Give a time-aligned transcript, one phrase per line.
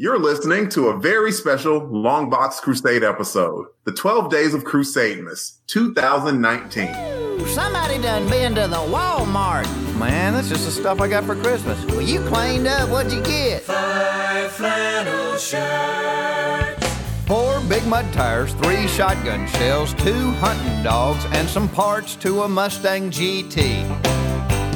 [0.00, 5.56] You're listening to a very special Long Box Crusade episode, the 12 Days of Crusademas
[5.66, 7.44] 2019.
[7.48, 9.66] Somebody done been to the Walmart.
[9.98, 11.84] Man, that's just the stuff I got for Christmas.
[11.86, 12.88] Well, you cleaned up.
[12.90, 13.62] What'd you get?
[13.62, 16.86] Five flannel shirts.
[17.26, 22.48] Four big mud tires, three shotgun shells, two hunting dogs, and some parts to a
[22.48, 24.17] Mustang GT.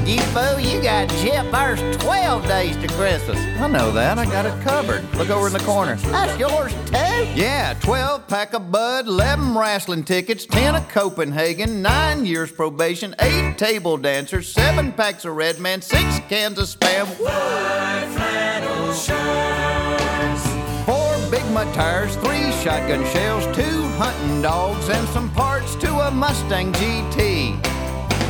[0.04, 1.50] You fool, you got Jip.
[1.52, 3.38] There's 12 days to Christmas.
[3.38, 4.18] I know that.
[4.18, 5.02] I got it covered.
[5.14, 5.94] Look over in the corner.
[5.96, 7.40] That's yours, too?
[7.40, 13.56] Yeah, 12 pack of Bud, 11 wrestling tickets, 10 of Copenhagen, 9 years probation, 8
[13.56, 20.46] table dancers, 7 packs of Red Man, 6 cans of Spam, Five flannel shirts.
[20.84, 26.10] 4 big mud tires, 3 shotgun shells, 2 hunting dogs, and some parts to a
[26.10, 27.31] Mustang GT.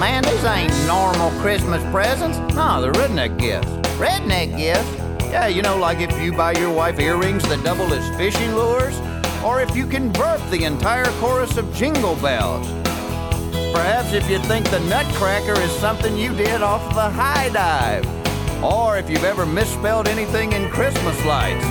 [0.02, 2.37] Man, these ain't normal Christmas presents.
[2.56, 3.69] No, they're redneck gifts.
[4.01, 4.91] Redneck gifts.
[5.30, 8.98] Yeah, you know, like if you buy your wife earrings that double as fishing lures,
[9.45, 12.67] or if you convert the entire chorus of jingle bells.
[13.72, 18.05] Perhaps if you think the Nutcracker is something you did off of a high dive,
[18.61, 21.64] or if you've ever misspelled anything in Christmas lights,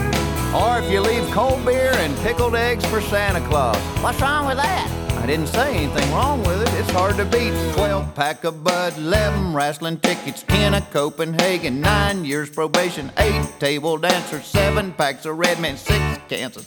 [0.56, 3.76] or if you leave cold beer and pickled eggs for Santa Claus.
[4.02, 5.01] What's wrong with that?
[5.22, 6.80] I didn't say anything wrong with it.
[6.80, 7.54] It's hard to beat.
[7.76, 14.00] 12 pack of Bud, 11 wrestling tickets, 10 of Copenhagen, 9 years probation, 8 table
[14.00, 16.66] dancers, 7 packs of Red Man, 6 cans of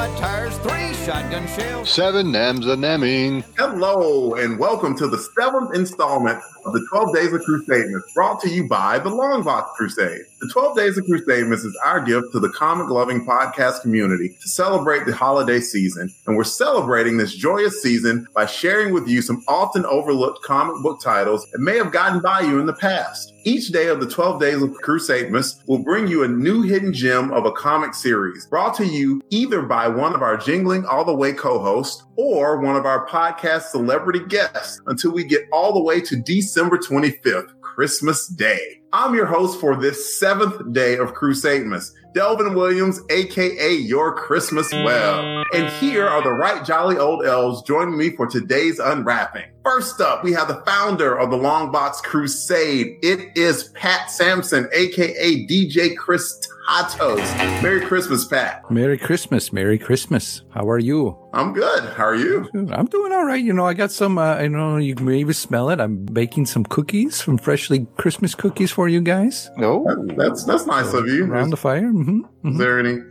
[0.00, 1.90] 4 big mud tires, 3 shotgun shells.
[1.90, 3.44] Seven Nams a Nemming.
[3.58, 8.48] Hello, and welcome to the seventh installment of the 12 Days of Crusademas, brought to
[8.48, 10.22] you by the Long Box Crusade.
[10.40, 14.48] The 12 Days of Crusademas is our gift to the comic loving podcast community to
[14.48, 19.42] celebrate the holiday season, and we're celebrating this joyous season by sharing with you some
[19.48, 23.29] often overlooked comic book titles that may have gotten by you in the past.
[23.42, 27.32] Each day of the 12 Days of Crusademas will bring you a new hidden gem
[27.32, 31.14] of a comic series, brought to you either by one of our jingling all the
[31.14, 36.02] way co-hosts or one of our podcast celebrity guests until we get all the way
[36.02, 38.82] to December 25th, Christmas Day.
[38.92, 45.44] I'm your host for this seventh day of Crusademas, Delvin Williams, aka Your Christmas Well.
[45.54, 49.44] And here are the right jolly old elves joining me for today's unwrapping.
[49.70, 52.98] First up, we have the founder of the Long Box Crusade.
[53.04, 57.20] It is Pat Sampson, aka DJ Chris Tatos.
[57.62, 58.68] Merry Christmas, Pat.
[58.68, 60.42] Merry Christmas, Merry Christmas.
[60.50, 61.16] How are you?
[61.32, 61.84] I'm good.
[61.90, 62.48] How are you?
[62.72, 63.40] I'm doing all right.
[63.40, 64.18] You know, I got some.
[64.18, 65.78] Uh, I know you can maybe smell it.
[65.78, 69.86] I'm baking some cookies, some freshly Christmas cookies for you guys No.
[70.16, 71.26] That's that's nice of you.
[71.30, 71.88] around the fire.
[71.88, 73.06] hmm Is there anything?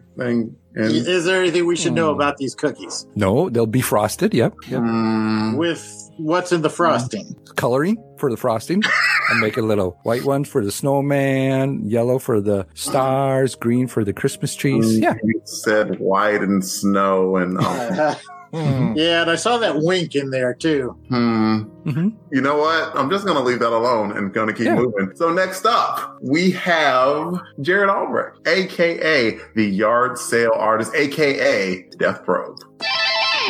[0.76, 3.08] In, Is there anything we should know about these cookies?
[3.16, 4.34] No, they'll be frosted.
[4.34, 4.82] Yep, yep.
[4.82, 5.80] Mm, With
[6.20, 7.36] what's in the frosting?
[7.56, 8.84] Coloring for the frosting.
[9.30, 14.14] I'm making little white ones for the snowman, yellow for the stars, green for the
[14.14, 15.00] Christmas trees.
[15.00, 18.16] Yeah, You said white and snow and um,
[18.96, 20.98] yeah, and I saw that wink in there too.
[21.10, 21.60] hmm.
[21.90, 22.96] hmm You know what?
[22.96, 24.76] I'm just gonna leave that alone and gonna keep Yeah.
[24.76, 25.12] moving.
[25.16, 32.58] So next up, we have Jared Albrecht, aka the yard sale artist, aka Death Probe.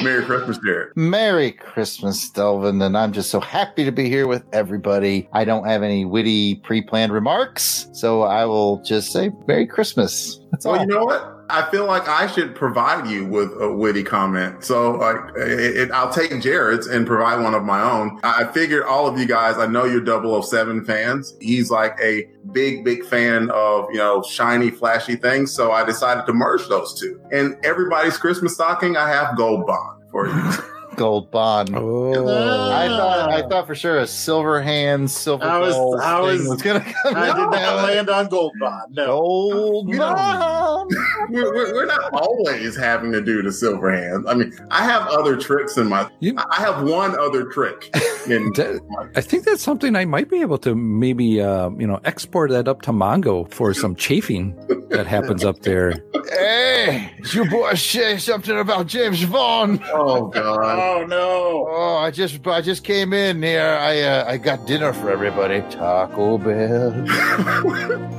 [0.03, 0.95] Merry Christmas, Jared.
[0.95, 5.27] Merry Christmas, Delvin, and I'm just so happy to be here with everybody.
[5.33, 10.39] I don't have any witty pre-planned remarks, so I will just say Merry Christmas.
[10.51, 10.73] That's all.
[10.73, 11.38] Well, you know what?
[11.49, 14.63] I feel like I should provide you with a witty comment.
[14.63, 18.19] So, like, it, it, I'll take Jared's and provide one of my own.
[18.23, 20.05] I figured all of you guys, I know you're
[20.43, 21.35] 007 fans.
[21.41, 25.51] He's like a big, big fan of, you know, shiny, flashy things.
[25.53, 27.19] So I decided to merge those two.
[27.31, 30.51] And everybody's Christmas stocking, I have Gold Bond for you.
[30.99, 31.69] Gold Bond.
[31.73, 32.27] Oh,
[32.73, 36.39] I thought I thought for sure a silver hand, silver I was- balls I thing
[36.39, 37.15] was- was gonna come.
[37.15, 38.93] I did not land on Gold Bond.
[38.95, 39.05] No.
[39.05, 40.91] Gold You know- Bond.
[41.29, 44.25] we're, we're, we're not always having to do the silver hand.
[44.27, 47.89] I mean, I have other tricks in my, You- I have one other trick
[48.27, 48.81] in That-
[49.15, 52.67] I think that's something I might be able to maybe, uh, you know, export that
[52.67, 54.55] up to Mongo for some chafing
[54.89, 55.93] that happens up there.
[56.31, 59.79] Hey, you boy say something about James Vaughn.
[59.93, 60.59] Oh God.
[60.59, 61.67] Oh no.
[61.69, 63.77] Oh, I just I just came in here.
[63.79, 65.61] I uh, I got dinner for everybody.
[65.71, 67.05] Taco Bell.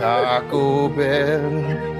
[0.00, 1.95] Taco Bell.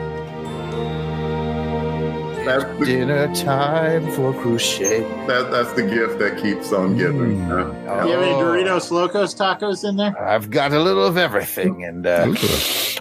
[2.46, 5.00] That's the, Dinner time for crochet.
[5.26, 7.38] that, that's the gift that keeps on giving.
[7.40, 7.48] Mm.
[7.86, 8.02] huh?
[8.02, 8.40] Do you have any Oh.
[8.42, 10.16] Doritos Locos tacos in there?
[10.22, 12.32] I've got a little of everything, and uh,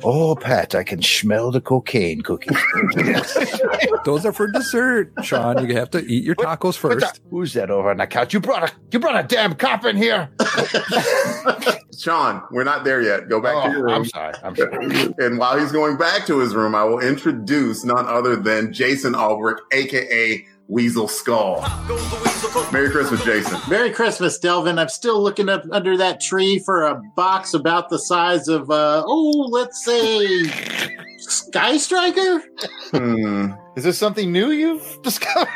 [0.04, 2.58] Oh, Pat, I can smell the cocaine cookies.
[4.06, 5.68] Those are for dessert, Sean.
[5.68, 7.00] You have to eat your tacos What's first.
[7.02, 7.20] that?
[7.30, 8.34] Who's that over on the couch?
[8.34, 10.30] You brought a you brought a damn cop in here.
[11.98, 13.30] Sean, we're not there yet.
[13.30, 13.94] Go back to your Oh, room.
[13.94, 14.34] I'm sorry.
[14.44, 15.14] I'm sorry.
[15.20, 19.16] And while he's going back to his room, I will introduce none other than Jason
[19.16, 21.62] Albrecht, aka Weasel Skull.
[22.72, 23.60] Merry Christmas, Jason.
[23.70, 24.80] Merry Christmas, Delvin.
[24.80, 29.04] I'm still looking up under that tree for a box about the size of, uh,
[29.06, 30.26] oh, let's say,
[31.32, 32.44] Sky Striker.
[32.92, 33.52] Hmm.
[33.76, 35.50] Is this something new you've discovered?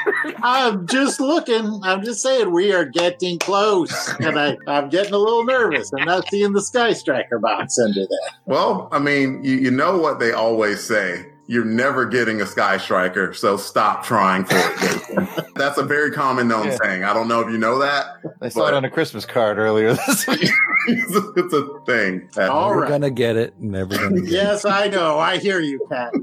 [0.44, 1.80] I'm just looking.
[1.84, 5.92] I'm just saying we are getting close, and I, I'm getting a little nervous.
[5.98, 8.40] I'm not seeing the Sky Striker box under there.
[8.46, 11.26] Well, I mean, you, you know what they always say.
[11.48, 15.28] You're never getting a Sky Striker, so stop trying for it, Jason.
[15.60, 16.78] That's a very common known Yeah.
[16.82, 17.04] saying.
[17.04, 18.06] I don't know if you know that.
[18.42, 20.50] I saw it on a Christmas card earlier this week.
[20.88, 22.30] it's, a, it's a thing.
[22.36, 22.90] That- All Never right.
[22.90, 23.54] gonna get it.
[23.60, 24.32] Never gonna get it.
[24.32, 25.20] Yes, I know.
[25.20, 26.14] I hear you, Pat.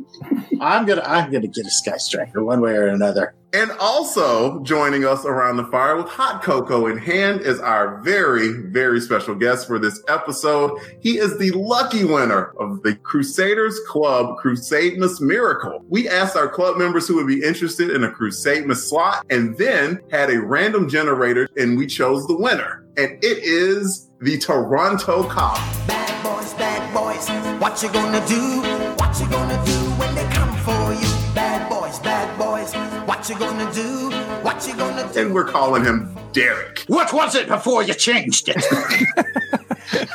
[0.61, 3.35] I'm gonna, I'm gonna get a Sky Striker one way or another.
[3.53, 8.53] And also joining us around the fire with hot cocoa in hand is our very,
[8.53, 10.79] very special guest for this episode.
[11.01, 15.83] He is the lucky winner of the Crusaders Club Crusademas Miracle.
[15.89, 20.01] We asked our club members who would be interested in a Crusademas slot and then
[20.11, 22.85] had a random generator and we chose the winner.
[22.97, 25.57] And it is the Toronto Cop.
[25.87, 27.29] Bad boys, bad boys,
[27.61, 28.63] what you gonna do?
[28.97, 31.35] What you gonna do when they come for you?
[31.35, 32.73] Bad boys, bad boys,
[33.07, 34.11] what you gonna do?
[34.43, 35.21] What you gonna do?
[35.21, 36.85] And we're calling him Derek.
[36.87, 38.65] What was it before you changed it?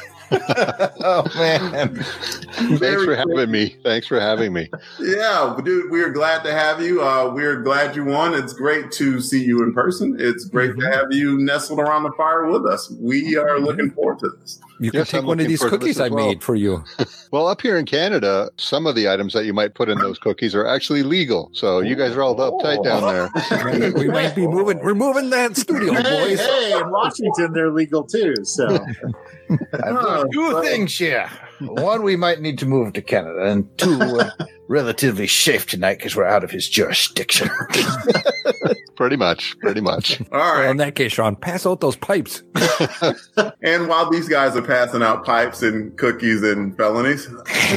[1.01, 1.95] oh man.
[1.95, 3.75] Thanks Very for having me.
[3.83, 4.69] Thanks for having me.
[4.99, 7.03] Yeah, dude, we are glad to have you.
[7.03, 8.33] Uh, we're glad you won.
[8.33, 10.15] It's great to see you in person.
[10.19, 12.89] It's great to have you nestled around the fire with us.
[12.91, 14.59] We are looking forward to this.
[14.81, 16.27] You can Yes, take I'm one of these cookies I well.
[16.27, 16.83] made for you.
[17.31, 20.19] Well, up here in Canada, some of the items that you might put in those
[20.19, 21.49] cookies are actually legal.
[21.53, 22.83] So you guys are all uptight oh.
[22.83, 23.31] down
[23.71, 23.91] there.
[23.93, 24.79] we might be moving.
[24.79, 26.41] We're moving that studio, hey, boys.
[26.41, 28.33] hey, in Washington they're legal too.
[28.43, 28.83] So I've
[29.93, 31.29] learned oh, two things here.
[31.61, 34.29] One, we might need to move to Canada, and two, we're
[34.71, 37.49] relatively safe tonight because we're out of his jurisdiction.
[38.95, 39.57] Pretty much.
[39.59, 40.21] Pretty much.
[40.31, 40.59] All right.
[40.61, 42.41] Well, in that case, Sean, pass out those pipes.
[43.63, 47.29] And while these guys are passing out pipes and cookies and felonies,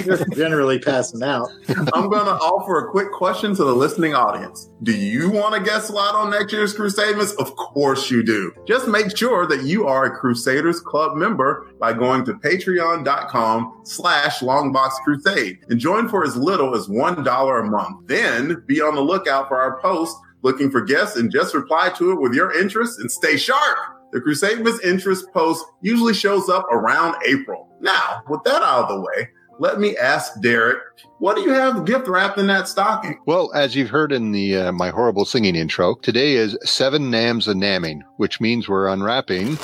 [0.05, 1.51] just generally passing out.
[1.69, 4.71] I'm going to offer a quick question to the listening audience.
[4.83, 7.33] Do you want to guest slot on next year's Crusaders?
[7.35, 8.53] Of course you do.
[8.67, 14.41] Just make sure that you are a Crusaders Club member by going to patreon.com slash
[14.41, 18.07] longbox crusade and join for as little as $1 a month.
[18.07, 22.13] Then be on the lookout for our post looking for guests and just reply to
[22.13, 23.79] it with your interest and stay sharp.
[24.13, 27.69] The Crusaders interest post usually shows up around April.
[27.81, 29.29] Now, with that out of the way,
[29.59, 30.79] let me ask Derek,
[31.19, 33.19] what do you have gift wrapped in that stocking?
[33.27, 37.49] Well, as you've heard in the uh, my horrible singing intro, today is seven nams
[37.49, 39.57] a namming, which means we're unwrapping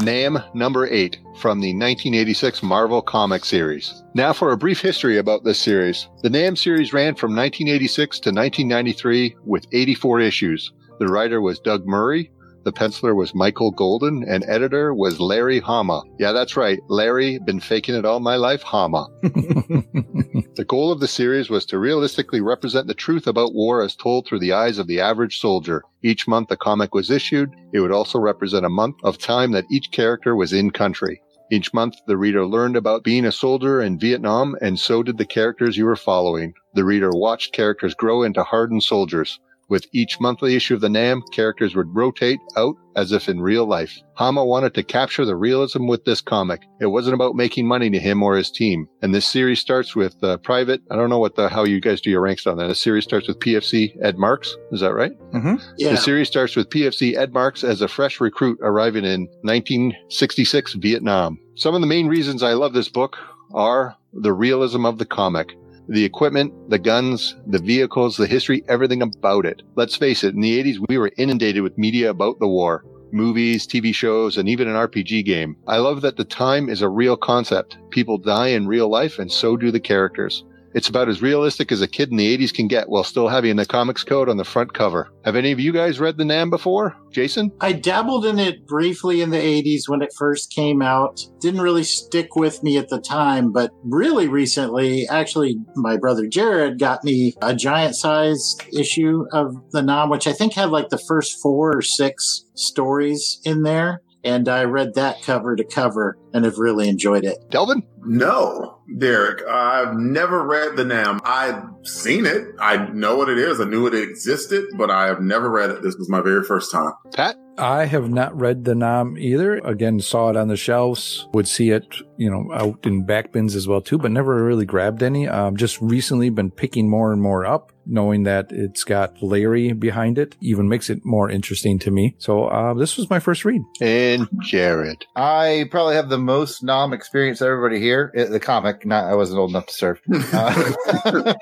[0.00, 4.02] Nam number eight from the 1986 Marvel comic series.
[4.14, 6.08] Now for a brief history about this series.
[6.22, 10.72] The Nam series ran from 1986 to 1993 with 84 issues.
[11.00, 12.30] The writer was Doug Murray.
[12.64, 16.02] The penciler was Michael Golden and editor was Larry Hama.
[16.18, 16.78] Yeah, that's right.
[16.88, 19.06] Larry, been faking it all my life, Hama.
[20.56, 24.26] The goal of the series was to realistically represent the truth about war as told
[24.26, 25.82] through the eyes of the average soldier.
[26.02, 29.64] Each month the comic was issued, it would also represent a month of time that
[29.70, 31.22] each character was in country.
[31.50, 35.24] Each month, the reader learned about being a soldier in Vietnam, and so did the
[35.24, 36.52] characters you were following.
[36.74, 39.40] The reader watched characters grow into hardened soldiers.
[39.70, 43.66] With each monthly issue of the NAM, characters would rotate out as if in real
[43.66, 43.96] life.
[44.14, 46.62] Hama wanted to capture the realism with this comic.
[46.80, 48.88] It wasn't about making money to him or his team.
[49.00, 50.82] And this series starts with uh, Private.
[50.90, 52.66] I don't know what the how you guys do your ranks on that.
[52.66, 54.56] The series starts with PFC Ed Marks.
[54.72, 55.12] Is that right?
[55.30, 55.54] Mm-hmm.
[55.78, 55.90] Yeah.
[55.90, 61.38] The series starts with PFC Ed Marks as a fresh recruit arriving in 1966 Vietnam.
[61.54, 63.16] Some of the main reasons I love this book
[63.54, 65.56] are the realism of the comic.
[65.92, 69.62] The equipment, the guns, the vehicles, the history, everything about it.
[69.74, 72.84] Let's face it, in the 80s, we were inundated with media about the war.
[73.10, 75.56] Movies, TV shows, and even an RPG game.
[75.66, 77.76] I love that the time is a real concept.
[77.90, 80.44] People die in real life, and so do the characters.
[80.72, 83.56] It's about as realistic as a kid in the 80s can get while still having
[83.56, 85.10] the comics code on the front cover.
[85.24, 86.96] Have any of you guys read the NAM before?
[87.10, 87.50] Jason?
[87.60, 91.20] I dabbled in it briefly in the 80s when it first came out.
[91.40, 96.78] Didn't really stick with me at the time, but really recently, actually, my brother Jared
[96.78, 100.98] got me a giant sized issue of the Nam, which I think had like the
[100.98, 104.02] first four or six stories in there.
[104.24, 107.38] And I read that cover to cover and have really enjoyed it.
[107.50, 107.82] Delvin?
[108.02, 111.20] No, Derek, I've never read the Nam.
[111.24, 112.46] I've seen it.
[112.58, 113.60] I know what it is.
[113.60, 115.82] I knew it existed, but I have never read it.
[115.82, 116.92] This was my very first time.
[117.14, 117.36] Pat?
[117.60, 119.58] I have not read the Nam either.
[119.58, 123.54] Again, saw it on the shelves, would see it, you know, out in back bins
[123.54, 125.28] as well too, but never really grabbed any.
[125.28, 130.18] Um, just recently been picking more and more up, knowing that it's got Larry behind
[130.18, 132.14] it, even makes it more interesting to me.
[132.18, 133.60] So uh, this was my first read.
[133.80, 135.04] And Jared.
[135.14, 138.10] I probably have the most Nam experience everybody here.
[138.14, 140.00] The comic, not I wasn't old enough to serve.
[140.32, 141.34] Uh,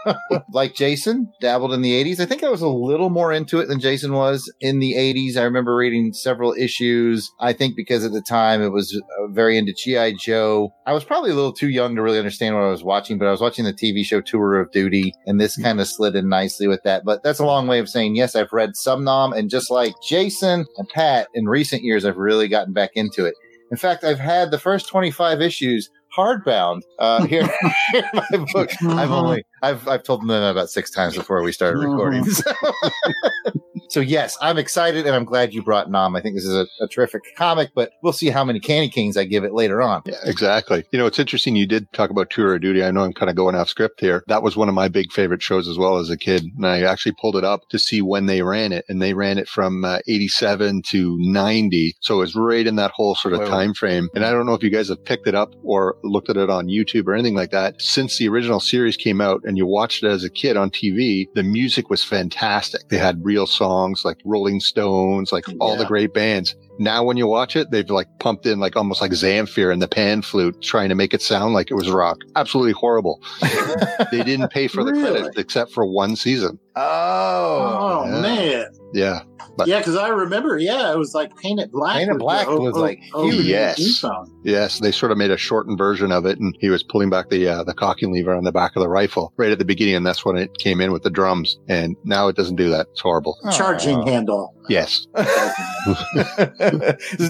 [0.52, 2.18] like Jason, dabbled in the 80s.
[2.18, 5.36] I think I was a little more into it than Jason was in the 80s.
[5.36, 7.30] I remember reading several issues.
[7.40, 10.14] I think because at the time it was uh, very into G.I.
[10.14, 10.72] Joe.
[10.86, 13.28] I was probably a little too young to really understand what I was watching, but
[13.28, 16.28] I was watching the TV show Tour of Duty, and this kind of slid in
[16.28, 17.04] nicely with that.
[17.04, 19.94] But that's a long way of saying, yes, I've read some Nam, and just like
[20.02, 23.34] Jason and Pat, in recent years, I've really gotten back into it.
[23.70, 27.46] In fact, I've had the first 25 issues hardbound uh, here,
[27.92, 28.70] here in my book.
[28.82, 32.24] I've only I've I've told them that about six times before we started recording.
[32.24, 32.52] So.
[33.88, 36.14] so yes, I'm excited and I'm glad you brought Nam.
[36.16, 39.16] I think this is a, a terrific comic, but we'll see how many candy canes
[39.16, 40.02] I give it later on.
[40.04, 40.84] Yeah, exactly.
[40.92, 41.56] You know, it's interesting.
[41.56, 42.84] You did talk about Tour of Duty.
[42.84, 44.22] I know I'm kind of going off script here.
[44.26, 46.44] That was one of my big favorite shows as well as a kid.
[46.56, 49.38] And I actually pulled it up to see when they ran it and they ran
[49.38, 51.96] it from uh, 87 to 90.
[52.00, 53.48] So it was right in that whole sort of Whoa.
[53.48, 54.08] time frame.
[54.14, 56.50] And I don't know if you guys have picked it up or looked at it
[56.50, 57.80] on YouTube or anything like that.
[57.80, 61.26] Since the original series came out and you watched it as a kid on TV,
[61.34, 62.88] the music was fantastic.
[62.88, 66.54] They had real songs like Rolling Stones, like all the great bands.
[66.78, 69.88] Now, when you watch it, they've like pumped in like almost like Zamfir and the
[69.88, 72.18] pan flute, trying to make it sound like it was rock.
[72.36, 73.20] Absolutely horrible.
[74.12, 75.20] they didn't pay for the Really?
[75.20, 76.58] credit except for one season.
[76.80, 78.20] Oh, Oh, yeah.
[78.20, 78.66] man.
[78.94, 79.20] Yeah.
[79.56, 81.96] But Yeah, because I remember, yeah, it was like Painted Black.
[81.96, 83.44] Painted the Black O- was, O- like, oh, huge.
[83.46, 84.04] Yes.
[84.44, 87.28] yes, they sort of made a shortened version of it, and he was pulling back
[87.28, 89.96] the uh, the cocking lever on the back of the rifle right at the beginning,
[89.96, 91.58] and that's when it came in with the drums.
[91.68, 92.86] And now it doesn't do that.
[92.92, 93.36] It's horrible.
[93.52, 94.54] Charging handle.
[94.68, 95.06] Yes.
[95.16, 95.24] is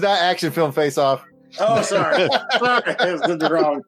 [0.01, 1.23] that action film face off.
[1.59, 2.27] Oh, sorry.
[2.57, 2.95] sorry.
[2.99, 3.83] I was the wrong.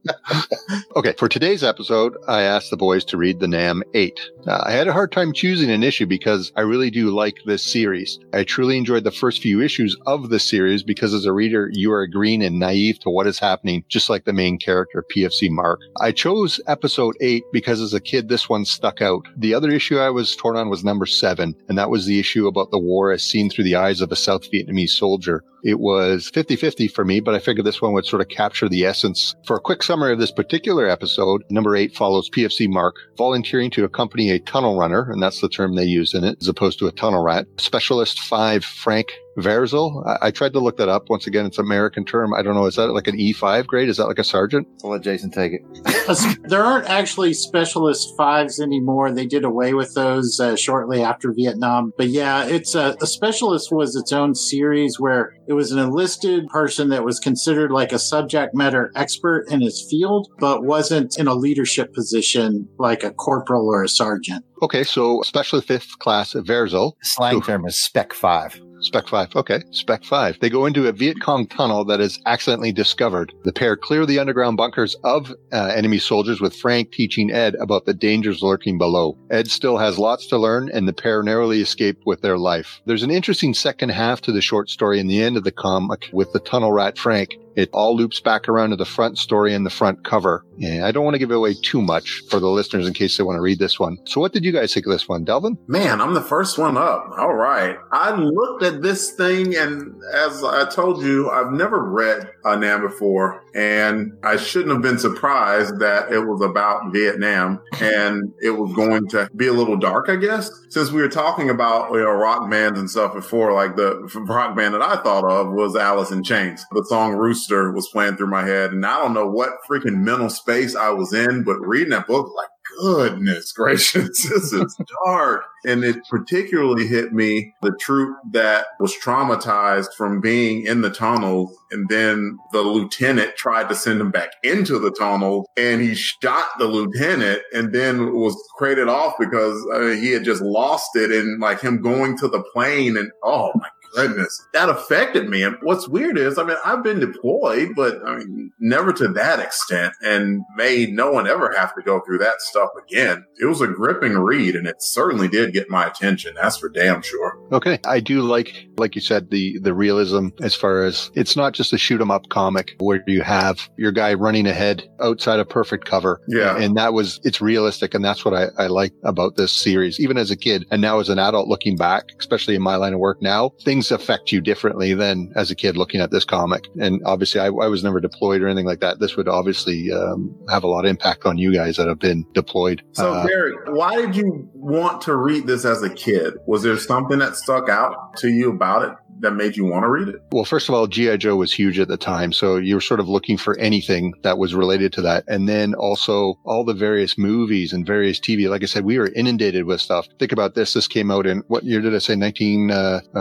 [0.96, 4.20] Okay, for today's episode, I asked the boys to read the NAM 8.
[4.48, 7.64] Uh, I had a hard time choosing an issue because I really do like this
[7.64, 8.20] series.
[8.34, 11.92] I truly enjoyed the first few issues of the series because as a reader, you
[11.92, 15.80] are green and naive to what is happening, just like the main character, PFC Mark.
[16.00, 19.28] I chose episode 8 because as a kid, this one stuck out.
[19.38, 22.48] The other issue I was torn on was number 7, and that was the issue
[22.48, 25.44] about the war as seen through the eyes of a South Vietnamese soldier.
[25.64, 28.86] It was 50-50 for me, but I figured this one would sort of capture the
[28.86, 29.36] essence.
[29.46, 33.84] For a quick summary of this particular episode, number eight follows PFC Mark volunteering to
[33.84, 36.88] accompany a tunnel runner, and that's the term they use in it, as opposed to
[36.88, 37.46] a tunnel rat.
[37.58, 40.06] Specialist five, Frank Verzyl.
[40.06, 41.10] I, I tried to look that up.
[41.10, 42.34] Once again, it's an American term.
[42.34, 42.66] I don't know.
[42.66, 43.90] Is that like an E5 grade?
[43.90, 44.68] Is that like a sergeant?
[44.84, 45.62] I'll let Jason take it.
[46.44, 49.12] There aren't actually specialist fives anymore.
[49.12, 51.94] They did away with those uh, shortly after Vietnam.
[51.96, 56.48] But yeah, it's a, a specialist was its own series where it was an enlisted
[56.48, 61.28] person that was considered like a subject matter expert in his field, but wasn't in
[61.28, 64.44] a leadership position like a corporal or a sergeant.
[64.62, 67.46] Okay, so Specialist Fifth Class Verzyl Slang Oof.
[67.46, 68.60] term is Spec 5.
[68.82, 69.36] Spec 5.
[69.36, 69.64] Okay.
[69.72, 70.40] Spec 5.
[70.40, 73.34] They go into a Viet Cong tunnel that is accidentally discovered.
[73.44, 77.86] The pair clear the underground bunkers of uh, enemy soldiers with Frank teaching Ed about
[77.86, 79.18] the dangers lurking below.
[79.30, 82.82] Ed still has lots to learn and the pair narrowly escape with their life.
[82.86, 86.10] There's an interesting second half to the short story in the end of the comic
[86.12, 87.36] with the tunnel rat Frank.
[87.56, 90.46] It all loops back around to the front story and the front cover.
[90.62, 93.24] And I don't want to give away too much for the listeners in case they
[93.24, 93.98] want to read this one.
[94.06, 95.58] So what did you guys think of this one, Delvin?
[95.68, 97.10] Man, I'm the first one up.
[97.18, 97.78] All right.
[97.92, 102.82] I looked at this thing, and as I told you, I've never read a Nam
[102.82, 108.74] before, and I shouldn't have been surprised that it was about Vietnam and it was
[108.74, 110.50] going to be a little dark, I guess.
[110.70, 114.56] Since we were talking about you know rock bands and stuff before, like the rock
[114.56, 116.64] band that I thought of was Alice in Chains.
[116.72, 120.30] The song Rooster was playing through my head, and I don't know what freaking mental
[120.30, 125.44] space I was in, but reading that book, like goodness gracious, this is dark.
[125.66, 131.54] And it particularly hit me the troop that was traumatized from being in the tunnel.
[131.72, 136.48] And then the lieutenant tried to send him back into the tunnel and he shot
[136.58, 141.40] the lieutenant and then was crated off because uh, he had just lost it and
[141.40, 145.44] like him going to the plane and oh my goodness, that affected me.
[145.44, 149.40] And what's weird is, I mean, I've been deployed, but I mean, never to that
[149.40, 153.26] extent and may no one ever have to go through that stuff again.
[153.40, 156.34] It was a gripping read and it certainly did get my attention.
[156.36, 157.38] That's for damn sure.
[157.52, 157.80] Okay.
[157.86, 161.74] I do like, like you said, the, the realism as far as it's not just
[161.74, 165.86] a shoot 'em up comic where you have your guy running ahead outside of perfect
[165.86, 166.22] cover.
[166.28, 166.58] Yeah.
[166.58, 167.94] And that was, it's realistic.
[167.94, 170.66] And that's what I, I like about this series, even as a kid.
[170.72, 173.81] And now as an adult looking back, especially in my line of work now, things
[173.90, 176.68] affect you differently than as a kid looking at this comic.
[176.80, 179.00] And obviously I, I was never deployed or anything like that.
[179.00, 182.26] This would obviously um, have a lot of impact on you guys that have been
[182.34, 182.84] deployed.
[182.92, 186.34] So, Uh, Derek, why did you want to read this as a kid?
[186.46, 189.90] Was there something that stuck out to you about it that made you want to
[189.90, 190.16] read it?
[190.32, 191.18] Well, first of all, G.I.
[191.18, 192.34] Joe was huge at the time.
[192.34, 195.24] So you were sort of looking for anything that was related to that.
[195.28, 198.50] And then also all the various movies and various TV.
[198.50, 200.08] Like I said, we were inundated with stuff.
[200.18, 200.74] Think about this.
[200.74, 202.16] This came out in what year did I say?
[202.16, 203.20] 19, uh, uh,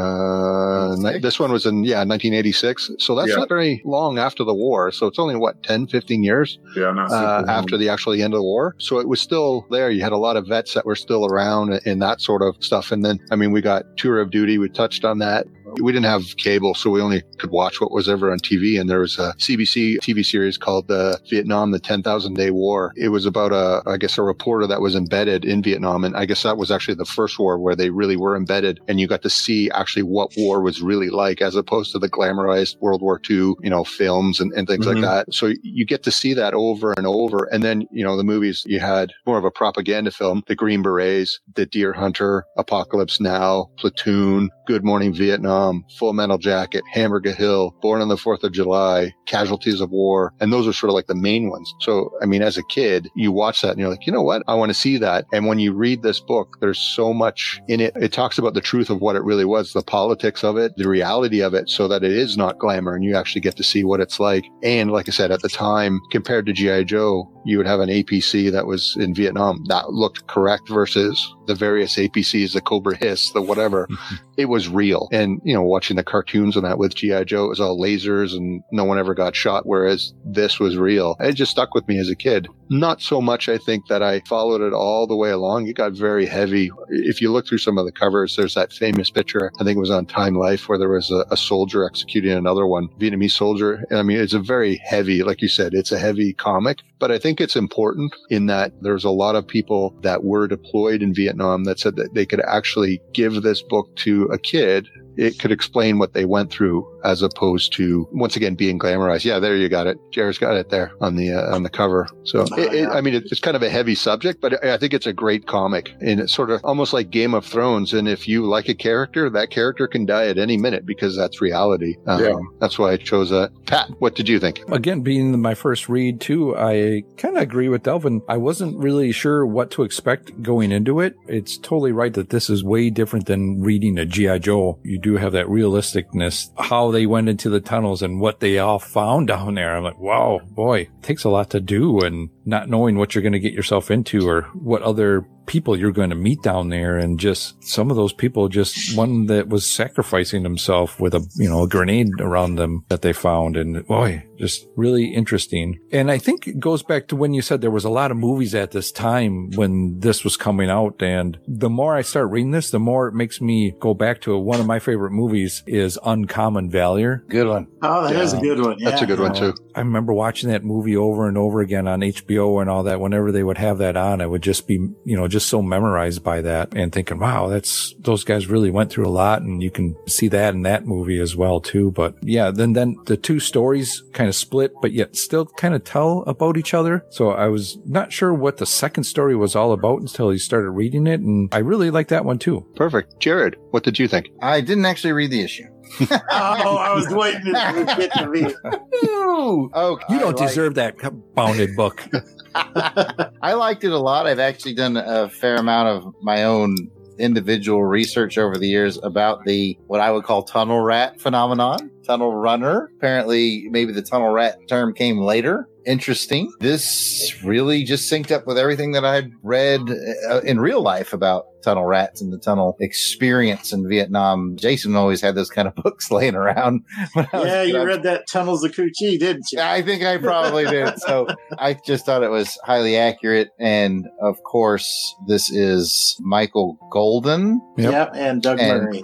[0.98, 2.90] ni- this one was in, yeah, 1986.
[2.98, 3.36] So that's Yeah.
[3.36, 4.90] not very long after the war.
[4.92, 6.58] So it's only what, 10, 15 years?
[6.76, 8.74] Yeah, uh, after the actual end of the war.
[8.78, 9.90] So it was still there.
[9.90, 12.92] You had a lot of vets that were still around and that sort of stuff.
[12.92, 14.58] And then, I mean, we got tour of duty.
[14.58, 15.46] We touched on that.
[15.80, 18.80] We didn't have cable, so we only could watch what was ever on TV.
[18.80, 22.92] And there was a CBC TV series called uh, Vietnam, the 10,000 Day War.
[22.96, 26.04] It was about a, I guess, a reporter that was embedded in Vietnam.
[26.04, 28.98] And I guess that was actually the first war where they really were embedded and
[29.00, 32.76] you got to see actually what war was really like as opposed to the glamorized
[32.80, 34.94] World War II, you know, films and, and things Mhm.
[34.94, 35.34] like that.
[35.34, 37.44] So you get to see that over and over.
[37.52, 40.82] And then, you know, the movies you had more of a propaganda film, The Green
[40.82, 47.32] Berets, The Deer Hunter, Apocalypse Now, Platoon, Good Morning Vietnam, Um, Full Metal Jacket, Hamburger
[47.32, 50.32] Hill, Born on the 4th of July, Casualties of War.
[50.40, 51.74] And those are sort of like the main ones.
[51.80, 54.42] So, I mean, as a kid, you watch that and you're like, you know what?
[54.48, 55.26] I want to see that.
[55.32, 57.92] And when you read this book, there's so much in it.
[57.96, 60.88] It talks about the truth of what it really was, the politics of it, the
[60.88, 63.84] reality of it, so that it is not glamour and you actually get to see
[63.84, 64.44] what it's like.
[64.62, 66.84] And like I said, at the time, compared to G.I.
[66.84, 71.54] Joe, you would have an APC that was in Vietnam that looked correct versus the
[71.54, 73.88] various APCs, the Cobra Hiss, the whatever.
[74.40, 75.08] it was real.
[75.12, 77.24] And, you know, watching the cartoons on that with G.I.
[77.24, 81.16] Joe, it was all lasers and no one ever got shot, whereas this was real.
[81.20, 82.48] It just stuck with me as a kid.
[82.72, 85.66] Not so much, I think, that I followed it all the way along.
[85.66, 86.70] It got very heavy.
[86.88, 89.80] If you look through some of the covers, there's that famous picture, I think it
[89.80, 93.84] was on Time Life, where there was a, a soldier executing another one, Vietnamese soldier.
[93.90, 97.18] I mean, it's a very heavy, like you said, it's a heavy comic, but I
[97.18, 101.64] think it's important in that there's a lot of people that were deployed in Vietnam
[101.64, 105.98] that said that they could actually give this book to a kid it could explain
[105.98, 109.24] what they went through as opposed to once again being glamorized.
[109.24, 109.98] Yeah, there you got it.
[110.10, 112.08] Jared's got it there on the uh, on the cover.
[112.24, 114.94] So it, it, I mean, it, it's kind of a heavy subject, but I think
[114.94, 117.92] it's a great comic, and it's sort of almost like Game of Thrones.
[117.92, 121.40] And if you like a character, that character can die at any minute because that's
[121.40, 121.96] reality.
[122.06, 122.34] Um, Yeah.
[122.60, 123.50] That's why I chose that.
[123.66, 124.60] Pat, what did you think?
[124.70, 128.22] Again, being my first read too, I kind of agree with Delvin.
[128.28, 131.16] I wasn't really sure what to expect going into it.
[131.26, 134.38] It's totally right that this is way different than reading a G.I.
[134.38, 134.78] Joe.
[134.82, 138.78] You do have that realisticness, how they went into the tunnels and what they all
[138.78, 139.76] found down there.
[139.76, 143.22] I'm like, wow, boy, it takes a lot to do and not knowing what you're
[143.22, 146.96] going to get yourself into or what other people you're going to meet down there.
[146.96, 151.48] And just some of those people just one that was sacrificing himself with a you
[151.48, 153.56] know a grenade around them that they found.
[153.56, 155.78] And boy just really interesting.
[155.92, 158.16] And i think it goes back to when you said there was a lot of
[158.16, 161.02] movies at this time when this was coming out.
[161.02, 164.38] And the more i start reading this the more it makes me go back to
[164.38, 167.24] one of my favorite movies is uncommon valor.
[167.28, 167.66] Good one.
[167.82, 168.78] Oh, that is a good one.
[168.82, 169.54] That's a good one too.
[169.74, 173.00] I remember watching that movie over and over again on HBO and all that.
[173.00, 176.22] Whenever they would have that on, I would just be, you know, just so memorized
[176.22, 179.42] by that and thinking, wow, that's, those guys really went through a lot.
[179.42, 181.90] And you can see that in that movie as well, too.
[181.92, 185.84] But yeah, then, then the two stories kind of split, but yet still kind of
[185.84, 187.04] tell about each other.
[187.10, 190.70] So I was not sure what the second story was all about until he started
[190.70, 191.20] reading it.
[191.20, 192.66] And I really like that one too.
[192.76, 193.18] Perfect.
[193.20, 194.30] Jared, what did you think?
[194.42, 195.66] I didn't actually read the issue.
[196.00, 198.54] Oh, I was waiting to get to me.
[199.02, 200.94] Oh, You don't like- deserve that
[201.34, 202.06] bounded book.
[202.54, 204.26] I liked it a lot.
[204.26, 206.76] I've actually done a fair amount of my own
[207.18, 212.34] individual research over the years about the what I would call tunnel rat phenomenon, tunnel
[212.34, 212.90] runner.
[212.96, 215.66] Apparently, maybe the tunnel rat term came later.
[215.86, 216.52] Interesting.
[216.60, 219.80] This really just synced up with everything that I'd read
[220.28, 224.56] uh, in real life about tunnel rats and the tunnel experience in Vietnam.
[224.56, 226.82] Jason always had those kind of books laying around.
[227.14, 229.60] when I was Yeah, you read that Tunnels of Cu Chi, didn't you?
[229.60, 230.92] I think I probably did.
[230.98, 231.26] So
[231.58, 233.48] I just thought it was highly accurate.
[233.58, 234.86] And of course,
[235.28, 237.60] this is Michael Golden.
[237.78, 237.92] Yep.
[237.92, 239.02] Yep, and Doug And- Murray.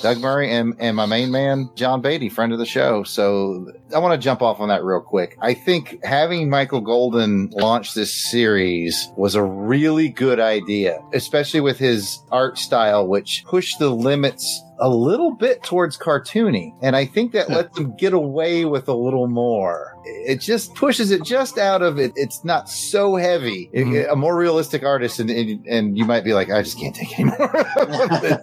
[0.00, 3.02] Doug Murray and, and my main man, John Beatty, friend of the show.
[3.02, 5.36] So I want to jump off on that real quick.
[5.40, 11.78] I think having Michael Golden launch this series was a really good idea, especially with
[11.78, 16.74] his art style, which pushed the limits a little bit towards cartoony.
[16.82, 19.96] And I think that lets them get away with a little more.
[20.04, 22.12] It just pushes it just out of it.
[22.16, 23.70] It's not so heavy.
[23.72, 24.12] It- Mhm.
[24.12, 27.12] a more realistic artist, and, and, and you might be like, I just can't take
[27.12, 27.66] it anymore.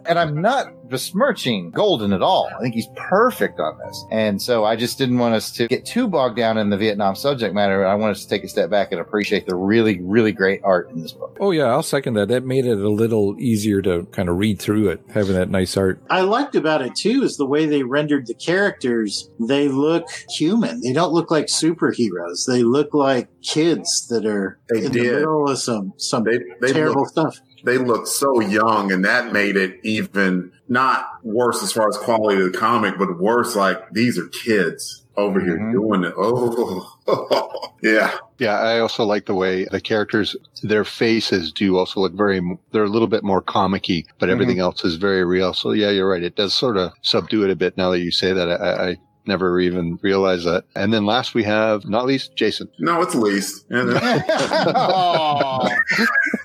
[0.08, 2.50] and I'm not besmirching Golden at all.
[2.58, 4.06] I think he's perfect on this.
[4.12, 7.16] And so I just didn't want us to get too bogged down in the Vietnam
[7.16, 7.86] subject matter.
[7.86, 10.90] I wanted us to take a step back and appreciate the really, really great art
[10.92, 11.38] in this book.
[11.40, 12.28] Oh yeah, I'll second that.
[12.30, 15.78] That made it a little easier to kind of read through it, having that nice
[15.78, 16.02] art.
[16.10, 19.30] I liked about it too is the way they rendered the characters.
[19.40, 20.82] They look human.
[20.82, 22.46] They don't look like superheroes.
[22.48, 25.04] They look like kids that are They in did.
[25.06, 27.40] the middle of some some They they terrible look, stuff.
[27.64, 32.42] They look so young, and that made it even not worse as far as quality
[32.42, 35.72] of the comic, but worse like these are kids over here Mhm.
[35.74, 36.14] doing it.
[36.16, 38.16] Oh, yeah.
[38.38, 42.40] Yeah, I also like the way the characters, their faces do also look very,
[42.72, 45.54] they're a little bit more comic-y, but everything else is very real.
[45.54, 46.24] So yeah, you're right.
[46.24, 48.50] It does sort of subdue it a bit now that you say that.
[48.50, 50.64] I, I never even realized that.
[50.74, 52.70] And then last we have, not least, Jason.
[52.80, 53.66] No, it's least.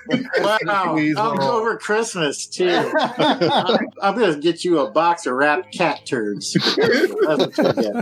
[0.11, 0.57] And then- Aw.
[0.65, 1.47] Wow, Please, I'm Laurel.
[1.57, 2.69] over Christmas too.
[2.69, 6.53] I'm, I'm gonna get you a box of wrapped cat turds.
[6.53, 8.01] That's what you.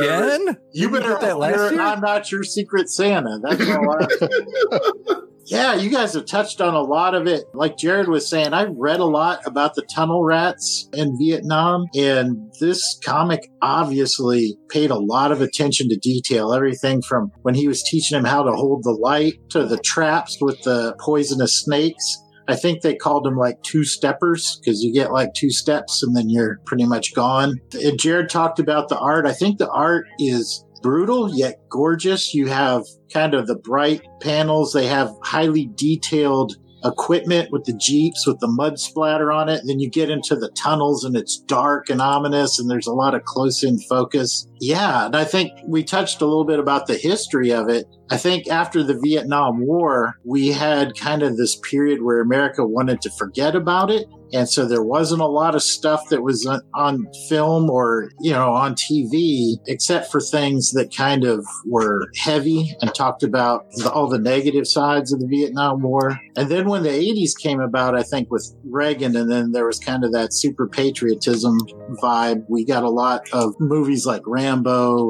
[0.00, 0.56] Again?
[0.72, 1.80] You better that last year?
[1.80, 3.38] I'm not your secret Santa.
[3.42, 4.06] That's all I
[5.46, 7.44] Yeah, you guys have touched on a lot of it.
[7.52, 12.52] Like Jared was saying, I read a lot about the tunnel rats in Vietnam, and
[12.60, 16.52] this comic obviously paid a lot of attention to detail.
[16.52, 20.38] Everything from when he was teaching him how to hold the light to the traps
[20.40, 22.18] with the poisonous snakes.
[22.46, 26.14] I think they called them like two steppers because you get like two steps and
[26.14, 27.58] then you're pretty much gone.
[27.72, 29.26] And Jared talked about the art.
[29.26, 32.34] I think the art is brutal yet gorgeous.
[32.34, 34.74] You have kind of the bright panels.
[34.74, 39.62] They have highly detailed equipment with the jeeps with the mud splatter on it.
[39.64, 43.14] then you get into the tunnels and it's dark and ominous and there's a lot
[43.14, 44.46] of close in focus.
[44.66, 45.06] Yeah.
[45.06, 47.86] And I think we touched a little bit about the history of it.
[48.10, 53.00] I think after the Vietnam War, we had kind of this period where America wanted
[53.02, 54.06] to forget about it.
[54.32, 58.52] And so there wasn't a lot of stuff that was on, film or, you know,
[58.52, 64.18] on TV, except for things that kind of were heavy and talked about all the
[64.18, 66.18] negative sides of the Vietnam War.
[66.36, 69.78] And then when the 80s came about, I think with Reagan, and then there was
[69.78, 71.56] kind of that super patriotism
[72.02, 74.53] vibe, we got a lot of movies like Rambo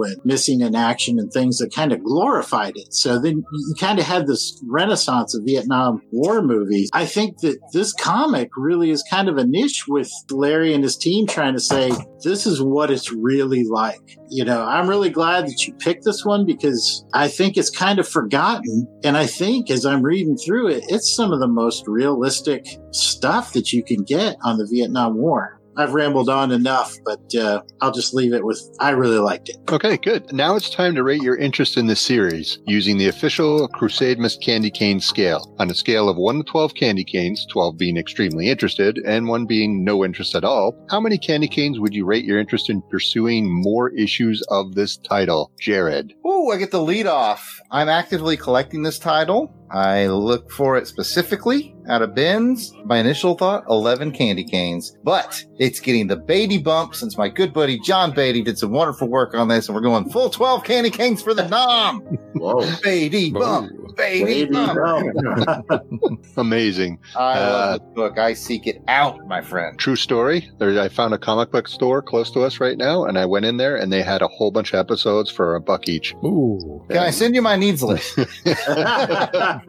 [0.02, 2.94] and Missing in Action and things that kind of glorified it.
[2.94, 6.90] So then you kind of had this renaissance of Vietnam War movies.
[6.92, 10.96] I think that this comic really is kind of a niche with Larry and his
[10.96, 14.16] team trying to say, this is what it's really like.
[14.30, 17.98] You know, I'm really glad that you picked this one because I think it's kind
[17.98, 18.88] of forgotten.
[19.04, 23.52] And I think as I'm reading through it, it's some of the most realistic stuff
[23.52, 25.60] that you can get on the Vietnam War.
[25.76, 29.56] I've rambled on enough, but uh, I'll just leave it with I really liked it.
[29.70, 30.32] Okay, good.
[30.32, 34.70] Now it's time to rate your interest in this series using the official Crusademas Candy
[34.70, 35.54] Cane scale.
[35.58, 39.46] On a scale of 1 to 12 candy canes, 12 being extremely interested and 1
[39.46, 42.82] being no interest at all, how many candy canes would you rate your interest in
[42.82, 45.52] pursuing more issues of this title?
[45.60, 46.14] Jared.
[46.26, 47.60] Ooh, I get the lead off.
[47.70, 49.52] I'm actively collecting this title.
[49.70, 52.72] I look for it specifically out of bins.
[52.84, 57.52] My initial thought, 11 candy canes, but it's getting the Beatty bump since my good
[57.52, 60.90] buddy John Beatty did some wonderful work on this and we're going full 12 candy
[60.90, 62.00] canes for the Nam.
[62.34, 62.64] Whoa.
[62.82, 63.70] Beatty bump.
[63.96, 64.78] Beatty Baby, bump.
[65.14, 66.18] no.
[66.36, 66.98] Amazing.
[67.16, 68.18] I Uh, love this book.
[68.18, 69.78] I seek it out, my friend.
[69.78, 70.50] True story.
[70.58, 73.44] There, I found a comic book store close to us right now, and I went
[73.46, 76.12] in there, and they had a whole bunch of episodes for a buck each.
[76.24, 76.84] Ooh.
[76.88, 78.18] Can I send you my needs list?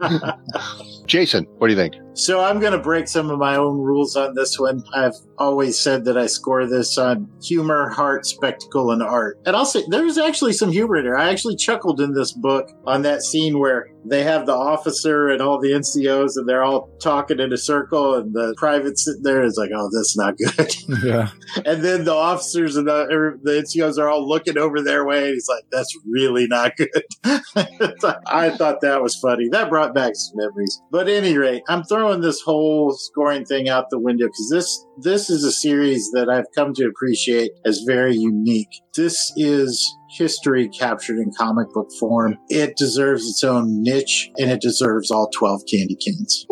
[1.06, 1.94] Jason, what do you think?
[2.14, 4.82] So I'm going to break some of my own rules on this one.
[4.94, 9.38] I've always said that I score this on humor, heart, spectacle, and art.
[9.46, 11.16] And I'll say there's actually some humor in there.
[11.16, 15.40] I actually chuckled in this book on that scene where they have the officer and
[15.40, 19.42] all the NCOs and they're all talking in a circle and the private sitting there
[19.42, 20.74] is like, oh, that's not good.
[21.06, 21.30] Yeah.
[21.64, 25.26] and then the officers and the, er, the NCOs are all looking over their way.
[25.26, 26.88] And he's like, that's really not good.
[27.24, 29.48] I thought that was funny.
[29.50, 30.80] That brought back some memories.
[30.90, 34.86] But at any rate, I'm throwing this whole scoring thing out the window because this
[34.98, 38.80] this is a series that I've come to appreciate as very unique.
[38.94, 42.36] This is history captured in comic book form.
[42.48, 46.46] It deserves its own niche and it deserves all 12 candy canes.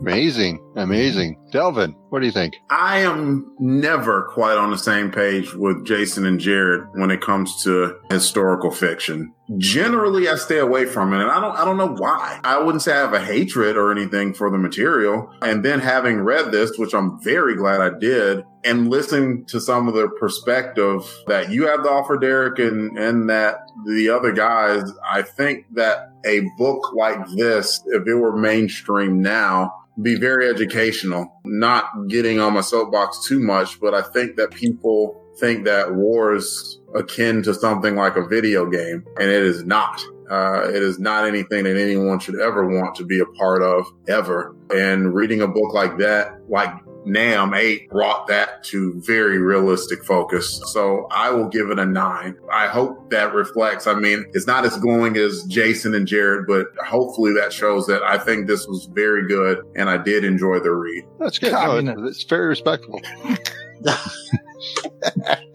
[0.00, 0.60] Amazing.
[0.76, 1.38] Amazing.
[1.52, 2.54] Delvin, what do you think?
[2.70, 7.62] I am never quite on the same page with Jason and Jared when it comes
[7.64, 9.32] to historical fiction.
[9.58, 11.56] Generally, I stay away from it, and I don't.
[11.56, 12.40] I don't know why.
[12.42, 15.32] I wouldn't say I have a hatred or anything for the material.
[15.40, 19.86] And then having read this, which I'm very glad I did, and listening to some
[19.86, 24.82] of the perspective that you have to offer, Derek, and and that the other guys,
[25.08, 31.32] I think that a book like this, if it were mainstream now, be very educational.
[31.44, 36.34] Not getting on my soapbox too much, but I think that people think that war
[36.34, 40.02] is akin to something like a video game, and it is not.
[40.28, 43.86] Uh, it is not anything that anyone should ever want to be a part of
[44.08, 44.56] ever.
[44.74, 46.72] And reading a book like that, like
[47.06, 50.60] NAM 8 brought that to very realistic focus.
[50.66, 52.36] So I will give it a nine.
[52.52, 56.66] I hope that reflects, I mean, it's not as glowing as Jason and Jared, but
[56.84, 60.72] hopefully that shows that I think this was very good and I did enjoy the
[60.72, 61.04] read.
[61.18, 61.50] That's good.
[61.56, 63.00] God, No, I mean, it's, it's very respectable.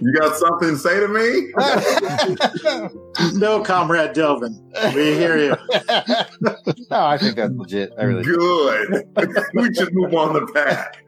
[0.00, 1.52] You got something to say to me?
[3.34, 4.72] No, Comrade Delvin.
[4.94, 5.56] We hear you.
[6.40, 6.56] no,
[6.90, 7.92] I think that's legit.
[7.98, 8.22] I really.
[8.22, 9.04] Good.
[9.54, 11.04] we should move on the pack.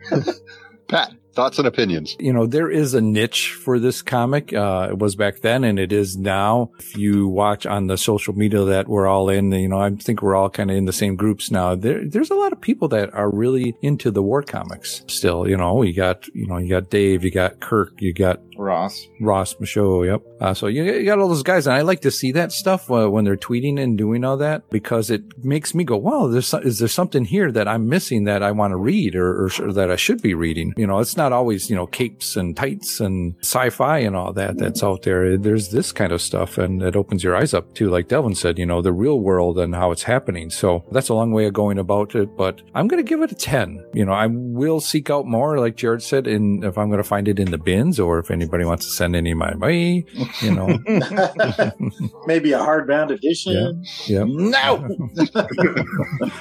[0.89, 2.17] Pat, thoughts and opinions.
[2.19, 4.53] you know, there is a niche for this comic.
[4.53, 6.71] Uh, it was back then and it is now.
[6.79, 10.23] If you watch on the social media that we're all in, you know, I think
[10.23, 11.75] we're all kind of in the same groups now.
[11.75, 15.49] There, there's a lot of people that are really into the war comics still.
[15.49, 19.07] You know, you got, you know, you got Dave, you got Kirk, you got Ross.
[19.21, 20.05] Ross Michaud.
[20.05, 20.23] Yep.
[20.43, 22.91] Uh, so you, you got all those guys, and I like to see that stuff
[22.91, 26.53] uh, when they're tweeting and doing all that because it makes me go, "Wow, there's
[26.53, 29.73] is there something here that I'm missing that I want to read or, or, or
[29.73, 32.99] that I should be reading?" You know, it's not always you know capes and tights
[32.99, 35.39] and sci-fi and all that that's out there.
[35.39, 37.89] There's this kind of stuff, and it opens your eyes up too.
[37.89, 40.51] Like Delvin said, you know, the real world and how it's happening.
[40.51, 43.31] So that's a long way of going about it, but I'm going to give it
[43.31, 43.85] a ten.
[43.95, 47.09] You know, I will seek out more, like Jared said, in if I'm going to
[47.09, 50.05] find it in the bins or if anybody wants to send any of my way,
[50.41, 50.67] you know.
[52.27, 53.85] Maybe a hardbound edition.
[54.07, 54.89] Yeah, No.